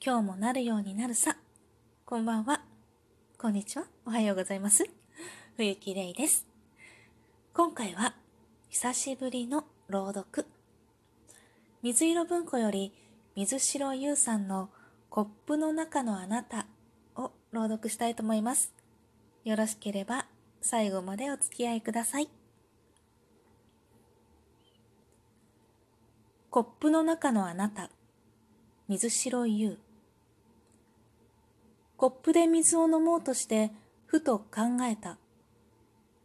[0.00, 1.36] 今日もなるようになるさ。
[2.06, 2.62] こんばんは。
[3.36, 3.84] こんにちは。
[4.06, 4.84] おはようございます。
[5.56, 6.46] 冬木玲です。
[7.52, 8.14] 今回は、
[8.68, 10.46] 久しぶりの朗読。
[11.82, 12.92] 水色文庫より、
[13.34, 14.70] 水城優さんの
[15.10, 16.66] コップの中のあなた
[17.16, 18.72] を朗読したいと思います。
[19.42, 20.26] よろしければ
[20.60, 22.28] 最後までお付き合いください。
[26.50, 27.90] コップの中のあなた、
[28.86, 29.76] 水白優。
[31.98, 33.72] コップで水を飲もうとして
[34.06, 35.18] ふと考えた。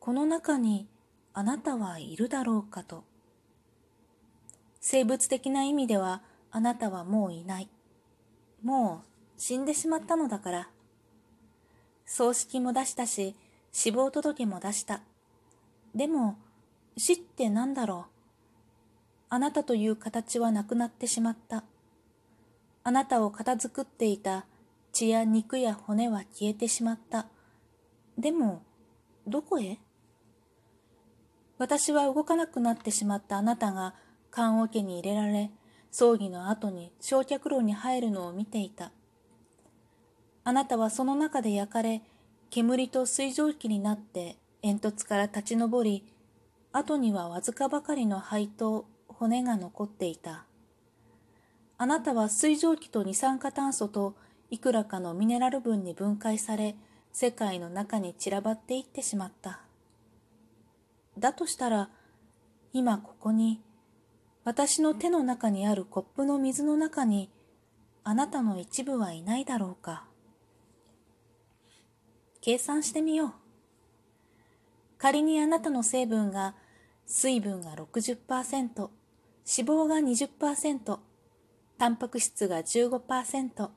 [0.00, 0.86] この中に
[1.32, 3.04] あなたはいるだろうかと。
[4.80, 7.70] 生物的な意味ではあなたはもういない。
[8.62, 10.68] もう死んでしまったのだから。
[12.04, 13.34] 葬式も出したし、
[13.72, 15.00] 死亡届も出した。
[15.94, 16.36] でも、
[16.98, 18.12] 死って何だろう。
[19.30, 21.64] あなたという形はなくなってしまった。
[22.84, 24.44] あなたを片付くっていた
[24.92, 27.26] 血や肉や骨は消えてしまった。
[28.18, 28.62] でも、
[29.26, 29.78] どこへ？
[31.58, 33.94] 私は動かなくなってしまったあなたが
[34.30, 35.50] 棺桶に入れられ、
[35.90, 38.92] 葬儀の後に焼却炉に入るのを見ていた。
[40.44, 42.02] あなたはその中で焼かれ、
[42.50, 46.04] 煙と水蒸気になって煙突から立ち上り、
[46.72, 50.44] 後にはわずかばかりの灰と骨が残っていた。
[51.78, 54.16] あなたは水蒸気と二酸化炭素と
[54.52, 56.76] いくらかのミネラル分に分解され、
[57.10, 59.62] 世界の中に散らばっていってしまった。
[61.18, 61.88] だとしたら、
[62.74, 63.62] 今ここに、
[64.44, 67.30] 私の手の中にあるコップの水の中に、
[68.04, 70.04] あなたの一部はいないだろうか。
[72.42, 73.32] 計算してみよう。
[74.98, 76.54] 仮にあなたの成分が
[77.06, 78.90] 水分が60%、脂
[79.46, 80.98] 肪が20%、
[81.78, 83.70] タンパク質が15%、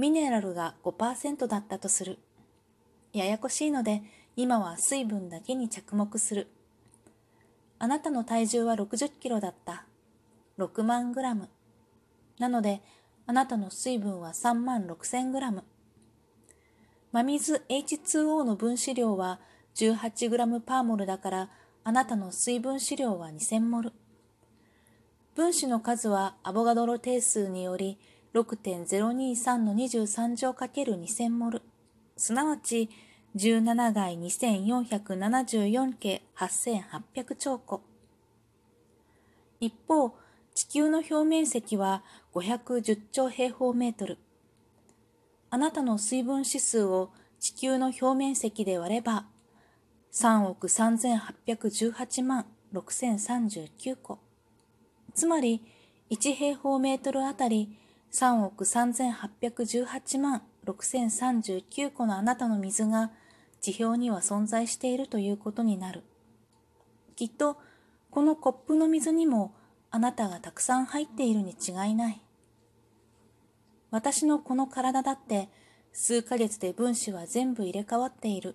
[0.00, 2.18] ミネラルが5%だったとする。
[3.12, 4.02] ややこしいので、
[4.34, 6.48] 今は水分だけに着目する。
[7.78, 9.84] あなたの体重は60キロだった。
[10.56, 11.50] 6万グラム。
[12.38, 12.80] なので、
[13.26, 15.64] あなたの水分は3万6000グラム。
[17.12, 19.38] 真水 H2O の分子量は
[19.74, 21.50] 18g パーモルだから、
[21.84, 23.92] あなたの水分子量は2000モル。
[25.34, 27.98] 分子の数はアボガドロ定数により
[28.32, 31.62] 6.023の23乗 ×2000 モル、
[32.16, 32.88] すなわち
[33.34, 37.82] 17外2474系8800兆個。
[39.58, 40.14] 一方、
[40.54, 44.18] 地球の表面積は510兆平方メートル。
[45.50, 49.26] あなたの水分指数を地球の表面積で割れば、
[50.12, 54.20] 3億3818万6039個。
[55.14, 55.64] つまり、
[56.10, 57.76] 1平方メートルあたり
[58.12, 63.10] 3億3818万6039個のあなたの水が
[63.60, 66.02] 地表には存在しているということになる。
[67.16, 67.56] きっと、
[68.10, 69.54] このコップの水にも
[69.90, 72.20] あなたがたくさん入っているに違いない。
[73.90, 75.48] 私のこの体だって
[75.92, 78.54] 数ヶ月で分子は全部入れ替わっている。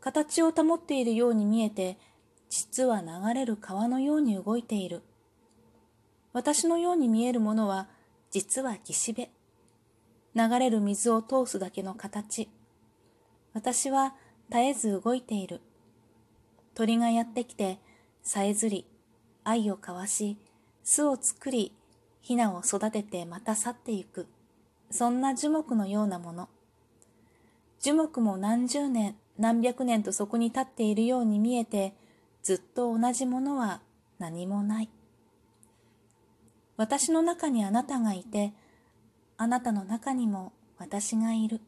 [0.00, 1.98] 形を保っているように見えて、
[2.48, 5.02] 実は流れる川のように動いている。
[6.32, 7.88] 私のように見えるものは、
[8.30, 9.30] 実は岸辺。
[10.34, 12.48] 流れる水を通すだけの形。
[13.54, 14.14] 私は
[14.50, 15.62] 絶えず動いている。
[16.74, 17.78] 鳥がやってきて、
[18.22, 18.86] さえずり、
[19.44, 20.36] 愛を交わし、
[20.84, 21.72] 巣を作り、
[22.20, 24.26] ヒナを育ててまた去っていく。
[24.90, 26.48] そんな樹木のようなもの。
[27.80, 31.94] 樹木も何十年、何百年とそこに立っているように見えて、
[32.42, 33.80] ずっと同じものは
[34.18, 34.90] 何もない。
[36.78, 38.52] 私の中にあなたがいて、
[39.36, 41.60] あなたの中にも私がいる。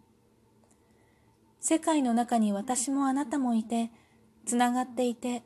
[1.58, 3.90] 世界の中に私もあなたもいて、
[4.46, 5.42] つながっていて、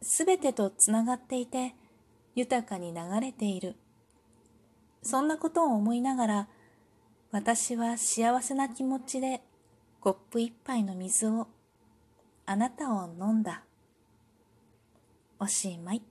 [0.00, 1.74] すべてとつながっていて、
[2.36, 3.74] 豊かに流れている。
[5.02, 6.48] そんなことを思いながら、
[7.32, 9.42] 私は幸せな気持ちで
[9.98, 11.48] コップ一杯の水を、
[12.46, 13.64] あなたを飲んだ。
[15.40, 16.09] おしまい。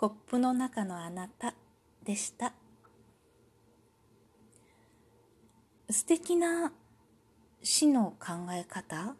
[0.00, 1.52] コップの中のあなた
[2.04, 2.54] でした。
[5.90, 6.72] 素敵な
[7.62, 9.14] 死の考え方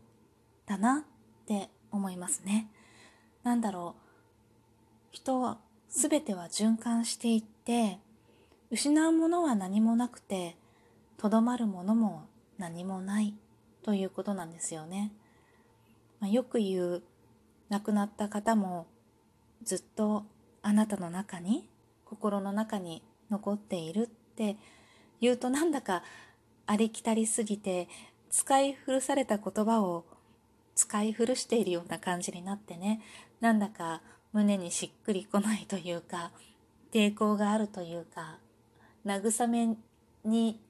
[0.64, 2.70] だなって思いますね。
[3.42, 4.02] なんだろう。
[5.10, 5.58] 人は
[5.90, 7.98] 全ては循環していって、
[8.70, 10.56] 失うものは何もなくて、
[11.18, 12.22] とどまるものも
[12.56, 13.34] 何もない
[13.82, 15.12] ということなんですよね。
[16.20, 17.02] まあ、よく言う
[17.68, 18.86] 亡くなった方も
[19.62, 20.24] ずっと
[20.62, 21.68] あなたの中に
[22.04, 24.56] 心の中に残っているって
[25.20, 26.02] 言うとなんだか
[26.66, 27.88] ありきたりすぎて
[28.30, 30.04] 使い古された言葉を
[30.74, 33.00] 使い古しているような感じになってね。
[33.40, 34.02] なんだか
[34.32, 36.30] 胸にしっくりこないというか
[36.92, 38.38] 抵抗があるというか
[39.04, 39.76] 慰め
[40.24, 40.60] に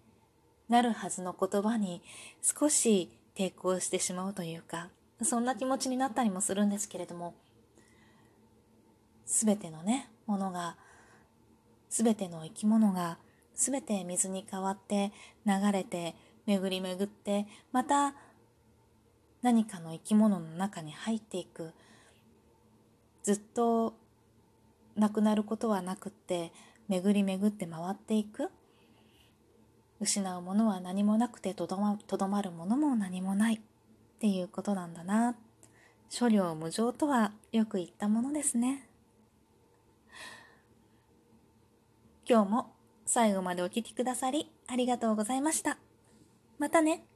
[0.68, 2.00] なるはずの言葉に
[2.42, 4.88] 少し抵抗してしまうというか
[5.22, 7.34] そんな気持ちになったりもするんですけれども
[9.30, 10.76] 全てのねものが
[11.88, 13.18] 全ての生き物が
[13.54, 15.12] 全て水に変わって
[15.46, 16.14] 流れて
[16.46, 18.14] 巡り巡ってまた
[19.42, 21.72] 何かの生き物の中に入っていく。
[23.22, 23.94] ずっと
[24.96, 26.52] なくなることはなくって
[26.88, 28.50] 巡り巡って回っていく。
[30.00, 33.54] 失うものは何もなくてとどまとどまるものも何もない。
[33.54, 33.60] っ
[34.20, 35.34] ていうことなんだな。
[36.10, 38.89] 諸行無常とはよく言ったものですね。
[42.30, 45.78] 今日も最後までお聴きくださりありがとうございました。
[46.60, 47.09] またね。